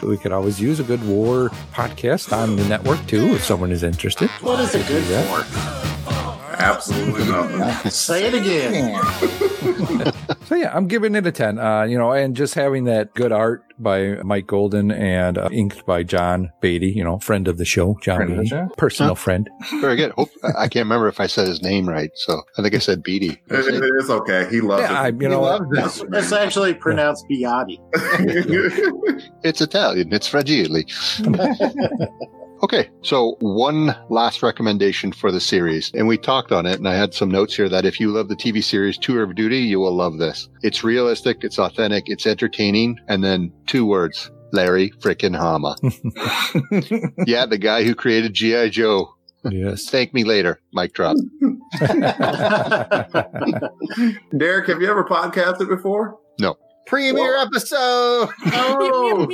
[0.07, 3.83] we could always use a good war podcast on the network too if someone is
[3.83, 4.29] interested.
[4.41, 5.97] What is it good Yeah.
[6.61, 6.65] For?
[6.67, 7.91] Absolutely nothing.
[7.91, 9.01] Say it again.
[10.45, 11.59] So yeah, I'm giving it a 10.
[11.59, 15.85] Uh, you know, and just having that good art by Mike Golden and uh, inked
[15.85, 18.67] by John Beatty, you know, friend of the show, John Friend Beatty, show?
[18.75, 19.49] personal friend.
[19.79, 20.11] Very good.
[20.11, 23.01] Hope, I can't remember if I said his name right, so I think I said
[23.01, 23.29] Beatty.
[23.29, 24.45] It- it- it's okay.
[24.51, 25.21] He loves Yeah, I, it.
[25.21, 27.77] you know, It's, it's actually pronounced Biotti.
[29.43, 30.11] It's Italian.
[30.11, 30.81] It's fragile.
[32.63, 36.93] Okay, so one last recommendation for the series, and we talked on it, and I
[36.93, 39.79] had some notes here that if you love the TV series Tour of Duty, you
[39.79, 40.47] will love this.
[40.61, 44.29] It's realistic, it's authentic, it's entertaining, and then two words.
[44.53, 45.77] Larry frickin' Hama.
[47.25, 48.67] yeah, the guy who created G.I.
[48.67, 49.15] Joe.
[49.49, 49.89] yes.
[49.89, 50.59] Thank me later.
[50.73, 51.15] Mic drop.
[54.37, 56.19] Derek, have you ever podcasted before?
[56.87, 58.29] Premiere episode.
[58.53, 59.27] Oh,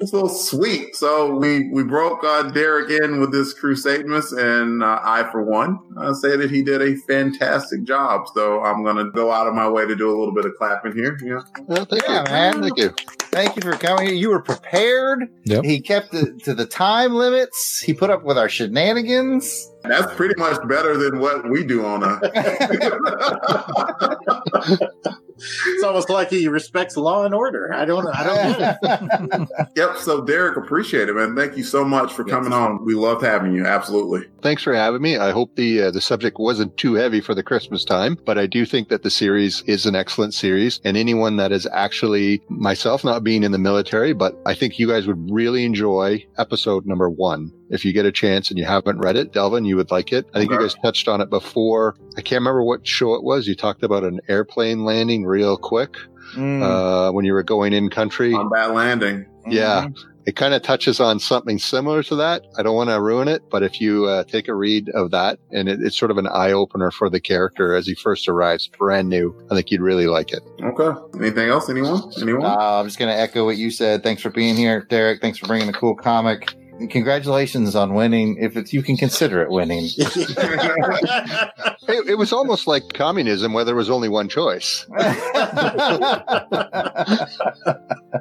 [0.00, 0.94] it's a little sweet.
[0.94, 5.78] So we we broke uh, Derek in with this Crusademas, and uh, I, for one,
[5.96, 8.26] uh, say that he did a fantastic job.
[8.34, 10.52] So I'm going to go out of my way to do a little bit of
[10.58, 11.16] clapping here.
[11.22, 11.40] Yeah.
[11.66, 12.32] Well, thank Yeah, you.
[12.32, 12.62] man.
[12.62, 12.94] Thank you.
[13.30, 14.06] Thank you for coming.
[14.06, 14.14] here.
[14.14, 15.24] You were prepared.
[15.44, 15.64] Yep.
[15.64, 17.80] He kept it to the time limits.
[17.80, 19.70] He put up with our shenanigans.
[19.82, 22.20] That's pretty much better than what we do on a.
[25.66, 27.72] It's almost like he respects law and order.
[27.72, 28.06] I don't.
[28.06, 28.78] I don't get
[29.50, 29.68] it.
[29.76, 29.96] yep.
[29.96, 31.34] So Derek, appreciate it, man.
[31.36, 32.84] Thank you so much for coming on.
[32.84, 33.66] We loved having you.
[33.66, 34.26] Absolutely.
[34.42, 35.16] Thanks for having me.
[35.16, 38.46] I hope the uh, the subject wasn't too heavy for the Christmas time, but I
[38.46, 40.80] do think that the series is an excellent series.
[40.84, 44.88] And anyone that is actually myself not being in the military, but I think you
[44.88, 47.52] guys would really enjoy episode number one.
[47.70, 50.26] If you get a chance and you haven't read it, Delvin, you would like it.
[50.34, 51.96] I think you guys touched on it before.
[52.16, 53.48] I can't remember what show it was.
[53.48, 55.96] You talked about an airplane landing real quick
[56.36, 56.62] Mm.
[56.62, 58.32] uh, when you were going in country.
[58.32, 59.26] Combat landing.
[59.46, 59.86] Yeah.
[60.26, 62.42] It kind of touches on something similar to that.
[62.58, 65.38] I don't want to ruin it, but if you uh, take a read of that,
[65.52, 68.66] and it, it's sort of an eye opener for the character as he first arrives,
[68.68, 70.42] brand new, I think you'd really like it.
[70.62, 70.98] Okay.
[71.18, 71.68] Anything else?
[71.68, 72.10] Anyone?
[72.20, 72.46] Anyone?
[72.46, 74.02] Uh, I'm just going to echo what you said.
[74.02, 75.20] Thanks for being here, Derek.
[75.20, 76.54] Thanks for bringing a cool comic.
[76.80, 78.38] And congratulations on winning.
[78.40, 79.88] If it's you can consider it winning.
[81.88, 84.86] It, it was almost like communism, where there was only one choice.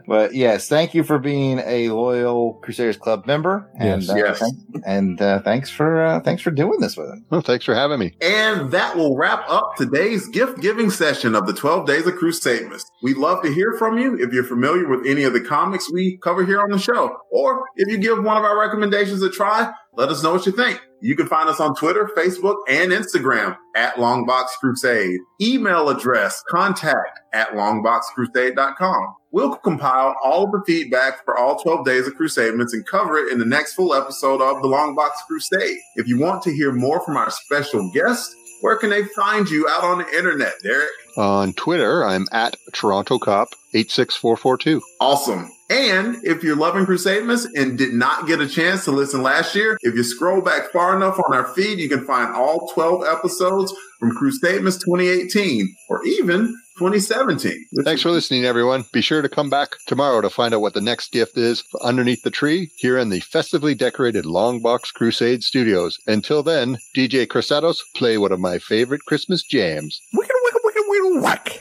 [0.08, 4.10] but yes, thank you for being a loyal Crusaders Club member, and Yes.
[4.10, 4.40] uh, Yes.
[4.40, 7.20] thank- and uh, thanks for uh, thanks for doing this with us.
[7.30, 8.16] Well, thanks for having me.
[8.22, 12.84] And that will wrap up today's gift giving session of the 12 Days of Crusademas.
[13.02, 16.18] We'd love to hear from you if you're familiar with any of the comics we
[16.24, 19.72] cover here on the show, or if you give one of our recommendations a try,
[19.94, 20.82] let us know what you think.
[21.04, 25.20] You can find us on Twitter, Facebook, and Instagram at Longbox Crusade.
[25.42, 29.16] Email address contact at longboxcrusade.com.
[29.34, 33.34] We'll compile all of the feedback for all 12 days of Crusademas and cover it
[33.34, 35.78] in the next full episode of the Longbox Crusade.
[35.98, 38.34] If you want to hear more from our special guests,
[38.64, 40.88] where can they find you out on the internet, Derek?
[41.18, 44.82] On Twitter, I'm at Toronto Cop 86442.
[45.02, 45.52] Awesome.
[45.70, 49.78] And if you're loving Crusademas and did not get a chance to listen last year,
[49.82, 53.74] if you scroll back far enough on our feed, you can find all 12 episodes
[54.00, 57.66] from Crusademas 2018 or even 2017.
[57.84, 58.86] Thanks for listening, everyone.
[58.92, 62.24] Be sure to come back tomorrow to find out what the next gift is underneath
[62.24, 66.00] the tree here in the festively decorated Longbox Crusade Studios.
[66.08, 70.02] Until then, DJ Crusados, play one of my favorite Christmas jams.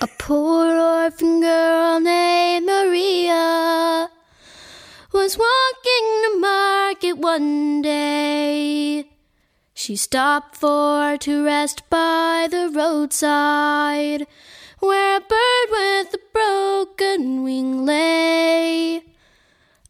[0.01, 4.09] A poor orphan girl named Maria
[5.13, 9.09] was walking to market one day.
[9.75, 14.27] She stopped for to rest by the roadside,
[14.83, 19.05] where a bird with a broken wing lay.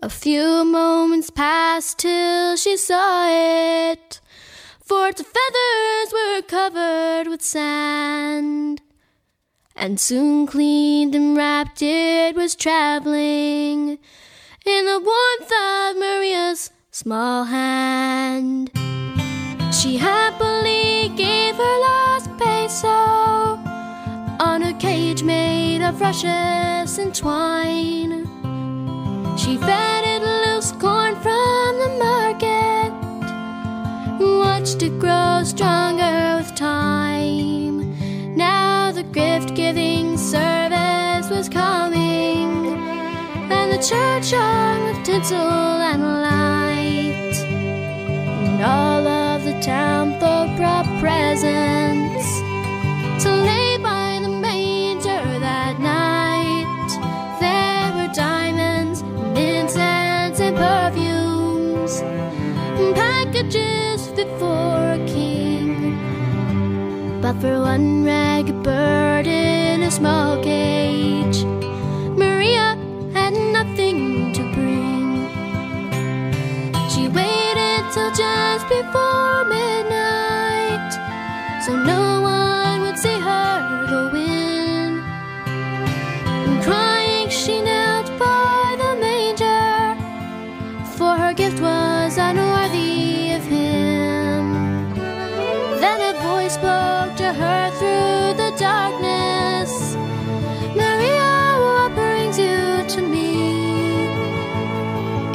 [0.03, 4.21] A few moments passed till she saw it,
[4.85, 8.83] for its feathers were covered with sand.
[9.75, 13.99] And soon cleaned and wrapped it was traveling
[14.67, 18.71] in the warmth of Maria's small hand.
[19.73, 23.62] She happily gave her last peso
[24.83, 28.27] cage made of rushes and twine.
[29.39, 32.91] She fed it loose corn from the market,
[34.19, 37.95] watched it grow stronger with time.
[38.37, 42.67] Now the gift giving service was coming,
[43.55, 45.39] and the church hung with tinsel
[45.91, 47.37] and light.
[48.49, 52.02] And all of the town folk brought presents
[67.43, 71.32] for one ragged bird in a small cage,
[96.43, 99.95] voice spoke to her through the darkness.
[100.75, 104.07] Maria, what brings you to me?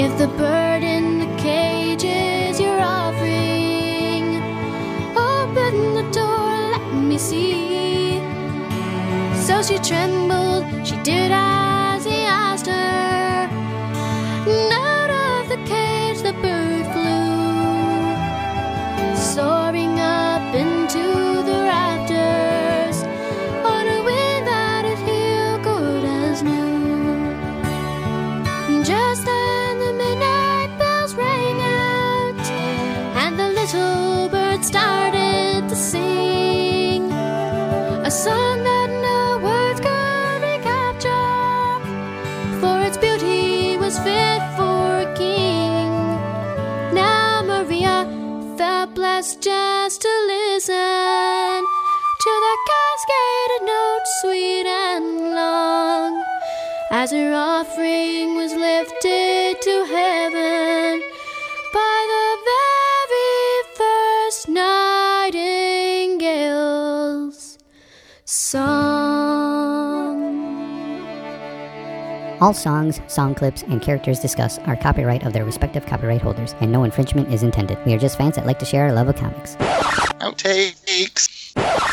[0.04, 4.26] If the bird in the cage is your offering,
[5.16, 8.20] open the door, let me see.
[9.46, 11.67] So she trembled, she did as
[72.40, 76.72] All songs, song clips, and characters discussed are copyright of their respective copyright holders, and
[76.72, 77.84] no infringement is intended.
[77.84, 79.56] We are just fans that like to share our love of comics.
[80.22, 81.37] Outtakes.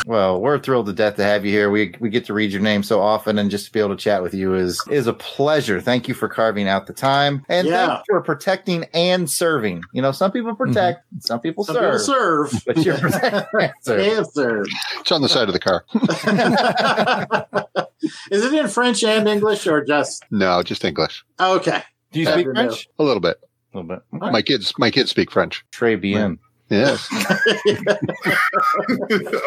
[0.07, 1.71] Well, we're thrilled to death to have you here.
[1.71, 3.95] We we get to read your name so often, and just to be able to
[3.95, 5.81] chat with you is is a pleasure.
[5.81, 7.87] Thank you for carving out the time, and Yeah.
[7.87, 9.81] thanks for protecting and serving.
[9.93, 10.63] You know, some people mm-hmm.
[10.63, 12.63] protect, some people Some serve, people serve.
[12.67, 13.47] but you're protecting
[13.87, 14.67] and serve.
[14.99, 15.83] It's on the side of the car.
[18.29, 21.25] Is it in French and English or just No, just English.
[21.39, 21.81] okay?
[22.11, 22.67] Do you speak didn't know.
[22.67, 22.87] French?
[22.99, 23.37] A little bit.
[23.73, 24.03] A little bit.
[24.11, 25.65] My kids, my kids speak French.
[25.71, 26.37] Très bien.
[26.69, 27.07] Yes.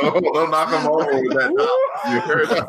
[0.02, 1.50] oh, don't knock them over with that.
[2.08, 2.68] You heard that?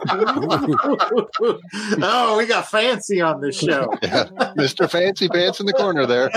[2.02, 3.94] oh, we got fancy on this show.
[4.10, 4.24] Yeah.
[4.58, 4.90] Mr.
[4.90, 6.30] Fancy Pants in the corner there.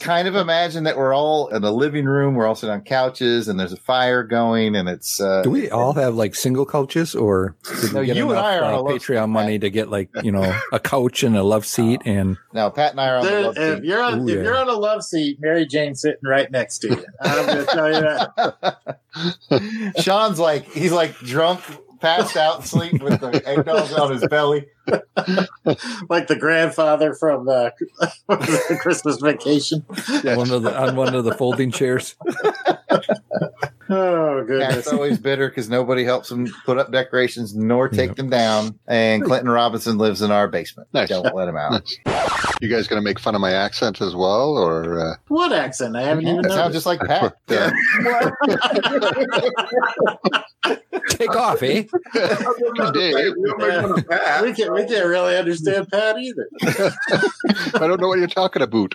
[0.00, 2.34] kind of imagine that we're all in a living room.
[2.34, 5.20] We're all sitting on couches, and there's a fire going, and it's.
[5.20, 8.38] Uh, Do we all have like single couches, or did No, we get you and
[8.38, 11.22] I are on uh, a love Patreon money to get like you know a couch
[11.22, 13.78] and a love seat and now, Pat and I are on the There- love if
[13.78, 13.84] seat.
[13.84, 14.42] you're on Ooh, if yeah.
[14.44, 17.04] you're on a love seat, Mary Jane's sitting right next to you.
[17.20, 19.94] I'm going to tell you that.
[20.00, 21.60] Sean's like he's like drunk,
[22.00, 24.66] passed out, asleep with the eggnog on his belly.
[26.08, 27.70] like the grandfather from uh,
[28.80, 29.80] Christmas Vacation.
[30.22, 32.14] one of the on one of the folding chairs.
[33.90, 34.86] Oh Pat's goodness!
[34.88, 38.78] always bitter because nobody helps him put up decorations nor take them down.
[38.86, 40.88] And Clinton Robinson lives in our basement.
[40.92, 41.08] Nice.
[41.08, 41.82] Don't let him out.
[42.64, 45.96] You guys going to make fun of my accent as well, or uh, What accent?
[45.96, 47.36] I haven't even It sounds just like Pat.
[51.10, 51.82] Take off, eh?
[52.94, 53.34] Dave.
[53.36, 54.42] We don't make fun of Pat.
[54.42, 56.48] we can't we can't really understand Pat either.
[57.74, 58.94] I don't know what you're talking about.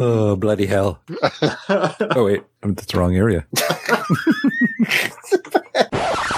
[0.00, 1.00] Oh bloody hell!
[1.68, 3.46] Oh wait, I'm that's the wrong area.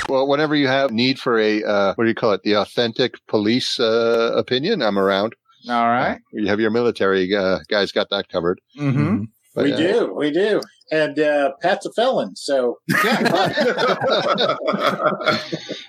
[0.09, 3.14] Well, whenever you have need for a uh, what do you call it, the authentic
[3.26, 5.34] police uh, opinion, I'm around.
[5.68, 6.20] All right.
[6.32, 8.61] You have your military uh, guys got that covered.
[8.78, 9.24] Mm-hmm.
[9.54, 12.78] But, we uh, do, we do, and uh, Pat's a felon, so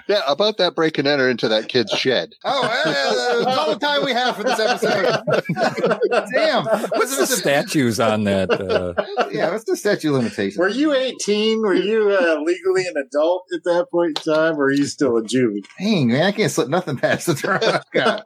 [0.09, 2.33] Yeah, about that break and enter into that kid's shed.
[2.43, 5.21] Oh, well, that's all the time we have for this episode.
[6.33, 6.65] Damn.
[6.65, 8.49] What's the statues on that?
[8.49, 8.93] Uh,
[9.31, 10.59] Yeah, what's the statute limitation?
[10.59, 11.61] were you 18?
[11.61, 15.17] Were you uh, legally an adult at that point in time, or are you still
[15.17, 15.63] a juvie?
[15.77, 18.23] Dang, man, I can't slip nothing past the throat I've.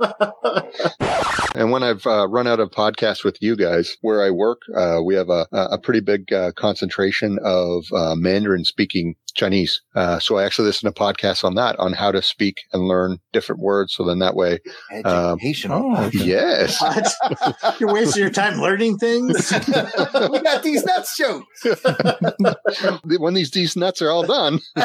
[1.55, 5.01] And when I've uh, run out of podcasts with you guys, where I work, uh,
[5.05, 9.81] we have a, a pretty big uh, concentration of uh, Mandarin speaking Chinese.
[9.95, 13.19] Uh, so I actually listen to podcasts on that, on how to speak and learn
[13.31, 13.93] different words.
[13.95, 14.59] So then that way,
[15.05, 15.95] um, Educational.
[15.97, 16.79] oh, yes.
[16.81, 17.79] What?
[17.79, 19.51] You're wasting your time learning things.
[20.31, 21.65] we got these nuts jokes.
[23.03, 24.83] when these these nuts are all done, May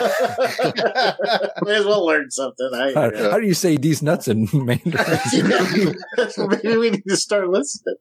[1.75, 2.71] as well learn something.
[2.73, 5.95] I, how, how do you say these nuts in Mandarin?
[6.39, 7.97] Maybe we need to start listening.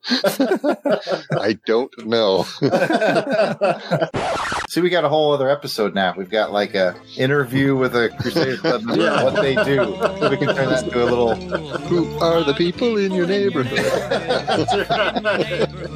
[1.31, 2.45] I don't know.
[4.69, 6.13] See, we got a whole other episode now.
[6.17, 9.23] We've got like a interview with a Crusader Club member, Yeah.
[9.23, 9.95] what they do.
[10.19, 11.35] So we can turn that into a little.
[11.35, 13.79] Who are the people in your neighborhood?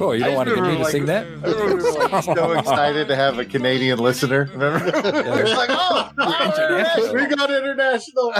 [0.00, 1.26] Oh, you don't I want to remember, get me to like- sing that?
[1.26, 4.48] I remember we were like so excited to have a Canadian listener.
[4.52, 4.84] Remember?
[4.94, 7.14] It's like, oh, oh International.
[7.14, 8.32] we got international.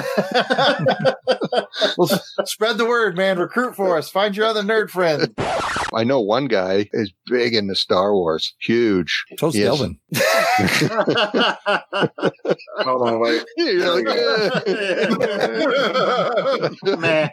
[1.96, 2.08] well,
[2.46, 3.38] spread the word, man.
[3.38, 4.10] Recruit for us.
[4.10, 5.32] Find your other nerd friend.
[5.94, 9.24] I know one guy is big into Star Wars, huge.
[9.38, 9.78] So's Yes.
[9.78, 9.98] Delvin.
[12.78, 13.44] Hold on, wait.
[13.56, 14.06] You're like.
[16.98, 17.30] Man,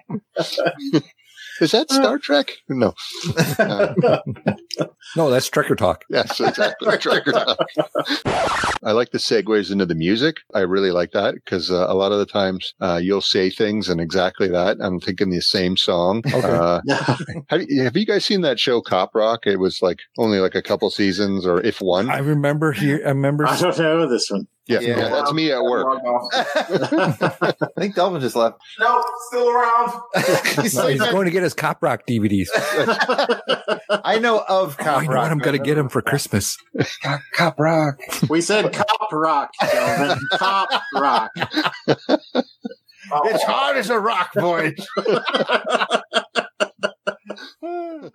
[1.62, 2.54] is that Star Trek?
[2.68, 2.96] No.
[5.16, 6.06] No, that's Trekker Talk.
[6.10, 6.98] yes, exactly.
[6.98, 7.24] Trek.
[8.84, 10.38] I like the segues into the music.
[10.54, 13.90] I really like that because uh, a lot of the times uh, you'll say things
[13.90, 14.78] and exactly that.
[14.82, 16.24] I'm thinking the same song.
[16.34, 16.82] Uh,
[17.50, 19.46] have, you, have you guys seen that show Cop Rock?
[19.46, 22.10] It was like only like a couple seasons or if one.
[22.10, 23.02] I remember here.
[23.06, 23.46] I remember.
[23.48, 24.48] I don't know this one.
[24.68, 24.98] yeah, Yeah.
[24.98, 25.86] yeah, that's me at work.
[26.34, 28.58] I think Delvin just left.
[28.80, 29.92] No, still around.
[30.62, 32.48] He's No, he's going to get his Cop Rock DVDs.
[34.04, 35.24] I know love Cop oh, I know Rock.
[35.24, 36.58] What I'm going to get him for Christmas.
[37.34, 38.00] Cop, Rock.
[38.30, 39.52] We said Cop Rock,
[40.34, 41.32] cop Rock.
[43.26, 44.76] It's hard as a rock, boys.